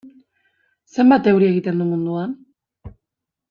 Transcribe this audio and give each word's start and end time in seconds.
Zenbat 0.95 1.31
euri 1.33 1.49
egiten 1.51 1.79
du 1.85 1.89
munduan? 1.93 2.37